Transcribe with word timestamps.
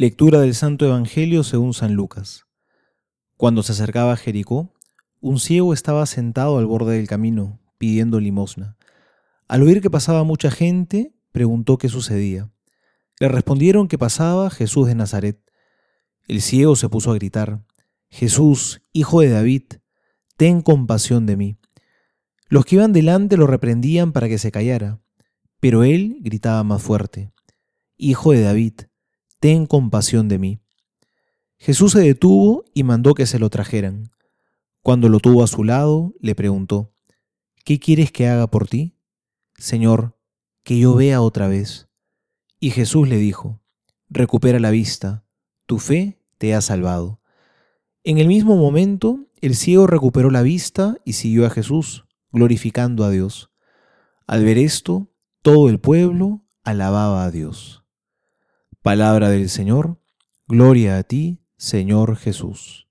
Lectura 0.00 0.40
del 0.40 0.54
Santo 0.54 0.86
Evangelio 0.86 1.44
según 1.44 1.74
San 1.74 1.92
Lucas. 1.92 2.46
Cuando 3.36 3.62
se 3.62 3.72
acercaba 3.72 4.14
a 4.14 4.16
Jericó, 4.16 4.72
un 5.20 5.38
ciego 5.38 5.74
estaba 5.74 6.06
sentado 6.06 6.56
al 6.56 6.64
borde 6.64 6.96
del 6.96 7.06
camino, 7.06 7.60
pidiendo 7.76 8.18
limosna. 8.18 8.78
Al 9.46 9.62
oír 9.62 9.82
que 9.82 9.90
pasaba 9.90 10.24
mucha 10.24 10.50
gente, 10.50 11.12
preguntó 11.32 11.76
qué 11.76 11.90
sucedía. 11.90 12.50
Le 13.18 13.28
respondieron 13.28 13.88
que 13.88 13.98
pasaba 13.98 14.48
Jesús 14.48 14.88
de 14.88 14.94
Nazaret. 14.94 15.38
El 16.26 16.40
ciego 16.40 16.76
se 16.76 16.88
puso 16.88 17.10
a 17.10 17.16
gritar, 17.16 17.62
Jesús, 18.08 18.80
hijo 18.94 19.20
de 19.20 19.28
David, 19.28 19.64
ten 20.38 20.62
compasión 20.62 21.26
de 21.26 21.36
mí. 21.36 21.58
Los 22.48 22.64
que 22.64 22.76
iban 22.76 22.94
delante 22.94 23.36
lo 23.36 23.46
reprendían 23.46 24.12
para 24.12 24.30
que 24.30 24.38
se 24.38 24.50
callara, 24.50 24.98
pero 25.60 25.84
él 25.84 26.20
gritaba 26.22 26.64
más 26.64 26.80
fuerte, 26.80 27.34
Hijo 27.98 28.32
de 28.32 28.40
David, 28.40 28.80
ten 29.40 29.66
compasión 29.66 30.28
de 30.28 30.38
mí. 30.38 30.60
Jesús 31.58 31.92
se 31.92 32.00
detuvo 32.00 32.64
y 32.72 32.84
mandó 32.84 33.14
que 33.14 33.26
se 33.26 33.38
lo 33.38 33.50
trajeran. 33.50 34.10
Cuando 34.82 35.08
lo 35.08 35.18
tuvo 35.18 35.42
a 35.42 35.46
su 35.46 35.64
lado, 35.64 36.14
le 36.20 36.34
preguntó, 36.34 36.92
¿qué 37.64 37.78
quieres 37.78 38.12
que 38.12 38.28
haga 38.28 38.46
por 38.46 38.68
ti? 38.68 38.94
Señor, 39.56 40.16
que 40.62 40.78
yo 40.78 40.94
vea 40.94 41.20
otra 41.20 41.48
vez. 41.48 41.88
Y 42.60 42.70
Jesús 42.70 43.08
le 43.08 43.16
dijo, 43.16 43.60
recupera 44.08 44.58
la 44.58 44.70
vista, 44.70 45.24
tu 45.66 45.78
fe 45.78 46.20
te 46.38 46.54
ha 46.54 46.60
salvado. 46.60 47.20
En 48.04 48.18
el 48.18 48.28
mismo 48.28 48.56
momento, 48.56 49.26
el 49.40 49.54
ciego 49.54 49.86
recuperó 49.86 50.30
la 50.30 50.42
vista 50.42 50.96
y 51.04 51.14
siguió 51.14 51.46
a 51.46 51.50
Jesús, 51.50 52.04
glorificando 52.30 53.04
a 53.04 53.10
Dios. 53.10 53.50
Al 54.26 54.44
ver 54.44 54.58
esto, 54.58 55.08
todo 55.42 55.68
el 55.68 55.80
pueblo 55.80 56.42
alababa 56.62 57.24
a 57.24 57.30
Dios. 57.30 57.79
Palabra 58.82 59.28
del 59.28 59.50
Señor, 59.50 59.98
gloria 60.48 60.96
a 60.96 61.02
ti, 61.02 61.44
Señor 61.58 62.16
Jesús. 62.16 62.88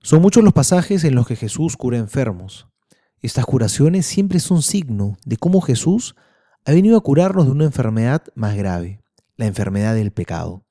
Son 0.00 0.22
muchos 0.22 0.42
los 0.42 0.54
pasajes 0.54 1.04
en 1.04 1.14
los 1.14 1.26
que 1.26 1.36
Jesús 1.36 1.76
cura 1.76 1.98
enfermos. 1.98 2.68
Estas 3.20 3.44
curaciones 3.44 4.06
siempre 4.06 4.40
son 4.40 4.62
signo 4.62 5.18
de 5.26 5.36
cómo 5.36 5.60
Jesús 5.60 6.14
ha 6.64 6.72
venido 6.72 6.96
a 6.96 7.02
curarnos 7.02 7.44
de 7.44 7.52
una 7.52 7.66
enfermedad 7.66 8.22
más 8.34 8.56
grave, 8.56 9.02
la 9.36 9.44
enfermedad 9.44 9.94
del 9.94 10.10
pecado. 10.10 10.64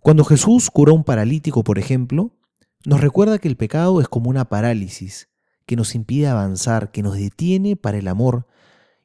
Cuando 0.00 0.24
Jesús 0.24 0.68
cura 0.68 0.90
a 0.90 0.96
un 0.96 1.04
paralítico, 1.04 1.62
por 1.62 1.78
ejemplo, 1.78 2.32
nos 2.84 3.00
recuerda 3.00 3.38
que 3.38 3.46
el 3.46 3.56
pecado 3.56 4.00
es 4.00 4.08
como 4.08 4.30
una 4.30 4.48
parálisis 4.48 5.28
que 5.64 5.76
nos 5.76 5.94
impide 5.94 6.26
avanzar, 6.26 6.90
que 6.90 7.04
nos 7.04 7.14
detiene 7.14 7.76
para 7.76 7.98
el 7.98 8.08
amor 8.08 8.48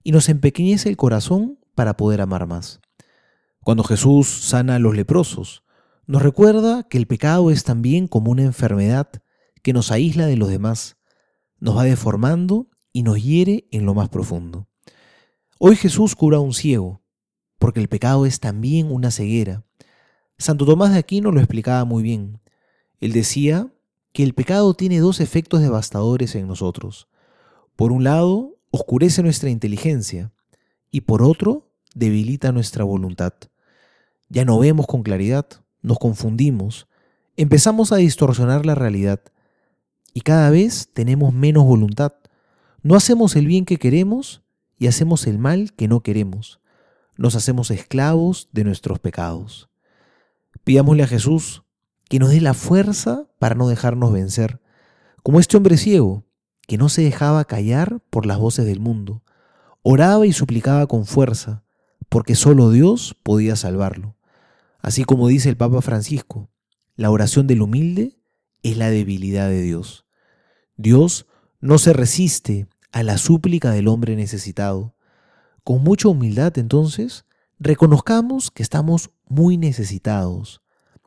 y 0.02 0.12
nos 0.12 0.28
empequeñece 0.28 0.90
el 0.90 0.98
corazón 0.98 1.60
para 1.76 1.98
poder 1.98 2.20
amar 2.20 2.48
más. 2.48 2.80
Cuando 3.64 3.86
Jesús 3.86 4.28
sana 4.28 4.76
a 4.76 4.80
los 4.80 4.94
leprosos, 4.94 5.64
nos 6.06 6.22
recuerda 6.22 6.84
que 6.84 6.98
el 6.98 7.08
pecado 7.08 7.50
es 7.50 7.64
también 7.64 8.10
como 8.10 8.30
una 8.30 8.44
enfermedad 8.44 9.10
que 9.62 9.72
nos 9.72 9.90
aísla 9.90 10.26
de 10.26 10.36
los 10.36 10.50
demás, 10.50 10.98
nos 11.60 11.78
va 11.78 11.86
deformando 11.86 12.68
y 12.92 13.04
nos 13.04 13.24
hiere 13.24 13.70
en 13.72 13.86
lo 13.86 13.94
más 13.94 14.10
profundo. 14.10 14.68
Hoy 15.60 15.78
Jesús 15.78 16.14
cura 16.14 16.38
a 16.38 16.42
un 16.42 16.54
ciego, 16.54 17.04
porque 17.58 17.80
el 17.80 17.88
pecado 17.88 18.26
es 18.26 18.42
también 18.42 18.92
una 18.92 19.12
ceguera. 19.12 19.64
Santo 20.38 20.66
Tomás 20.66 20.92
de 20.92 21.00
Aquino 21.00 21.32
lo 21.32 21.40
explicaba 21.40 21.86
muy 21.86 22.04
bien. 22.04 22.42
Él 23.00 23.14
decía 23.14 23.74
que 24.12 24.24
el 24.24 24.34
pecado 24.34 24.74
tiene 24.74 25.00
dos 25.00 25.22
efectos 25.22 25.62
devastadores 25.62 26.36
en 26.36 26.50
nosotros. 26.50 27.08
Por 27.78 27.94
un 27.94 28.04
lado, 28.04 28.60
oscurece 28.72 29.24
nuestra 29.24 29.50
inteligencia 29.50 30.34
y 30.92 31.02
por 31.02 31.24
otro, 31.24 31.72
debilita 31.96 32.52
nuestra 32.52 32.84
voluntad 32.84 33.34
ya 34.30 34.46
no 34.46 34.60
vemos 34.60 34.88
con 34.88 35.04
claridad, 35.04 35.46
nos 35.82 36.00
confundimos, 36.00 36.88
empezamos 37.38 37.92
a 37.92 37.98
distorsionar 37.98 38.66
la 38.66 38.76
realidad 38.76 39.22
y 40.14 40.22
cada 40.22 40.50
vez 40.50 40.90
tenemos 40.94 41.34
menos 41.34 41.66
voluntad. 41.66 42.14
No 42.82 42.96
hacemos 42.96 43.36
el 43.36 43.48
bien 43.48 43.66
que 43.66 43.78
queremos 43.78 44.44
y 44.78 44.88
hacemos 44.88 45.28
el 45.28 45.40
mal 45.40 45.74
que 45.74 45.88
no 45.88 46.02
queremos. 46.02 46.60
Nos 47.18 47.36
hacemos 47.36 47.72
esclavos 47.72 48.50
de 48.52 48.64
nuestros 48.64 49.00
pecados. 49.00 49.70
Pidámosle 50.64 51.04
a 51.04 51.08
Jesús 51.08 51.64
que 52.10 52.20
nos 52.20 52.30
dé 52.30 52.42
la 52.42 52.54
fuerza 52.54 53.28
para 53.40 53.56
no 53.56 53.68
dejarnos 53.68 54.14
vencer, 54.14 54.62
como 55.24 55.40
este 55.40 55.58
hombre 55.58 55.78
ciego, 55.78 56.26
que 56.68 56.78
no 56.78 56.90
se 56.90 57.02
dejaba 57.02 57.46
callar 57.46 58.02
por 58.10 58.26
las 58.26 58.38
voces 58.38 58.66
del 58.66 58.80
mundo. 58.80 59.24
Oraba 59.82 60.26
y 60.28 60.34
suplicaba 60.34 60.86
con 60.88 61.06
fuerza, 61.06 61.64
porque 62.10 62.36
solo 62.36 62.70
Dios 62.70 63.16
podía 63.24 63.56
salvarlo. 63.56 64.16
Así 64.84 65.06
como 65.06 65.30
dice 65.30 65.48
el 65.50 65.58
Papa 65.58 65.82
Francisco, 65.82 66.50
la 66.96 67.10
oración 67.10 67.48
del 67.48 67.62
humilde 67.62 68.20
es 68.64 68.78
la 68.78 68.92
debilidad 68.92 69.48
de 69.48 69.62
Dios. 69.62 70.06
Dios 70.76 71.26
no 71.62 71.78
se 71.78 71.94
resiste 71.94 72.68
a 72.92 73.02
la 73.02 73.18
súplica 73.18 73.72
del 73.72 73.88
hombre 73.88 74.18
necesitado. 74.18 74.94
Con 75.64 75.84
mucha 75.84 76.10
humildad 76.10 76.58
entonces, 76.58 77.26
reconozcamos 77.60 78.52
que 78.52 78.62
estamos 78.62 79.12
muy 79.26 79.58
necesitados, 79.58 80.62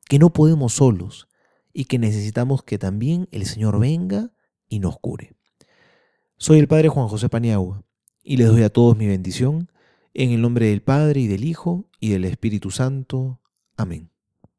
que 0.09 0.19
no 0.19 0.33
podemos 0.33 0.73
solos 0.73 1.29
y 1.75 1.85
que 1.85 1.99
necesitamos 1.99 2.63
que 2.63 2.79
también 2.79 3.29
el 3.31 3.45
Señor 3.45 3.79
venga 3.79 4.33
y 4.71 4.79
nos 4.79 4.99
cure. 4.99 5.35
Soy 6.39 6.61
el 6.61 6.67
Padre 6.67 6.89
Juan 6.89 7.09
José 7.09 7.29
Paniagua 7.29 7.85
y 8.23 8.39
les 8.39 8.49
doy 8.49 8.63
a 8.63 8.71
todos 8.71 8.97
mi 8.97 9.07
bendición 9.07 9.71
en 10.15 10.31
el 10.31 10.41
nombre 10.41 10.71
del 10.71 10.81
Padre 10.81 11.21
y 11.21 11.27
del 11.27 11.45
Hijo 11.45 11.85
y 12.01 12.09
del 12.09 12.25
Espíritu 12.25 12.71
Santo. 12.71 13.39
Amén. 13.77 14.16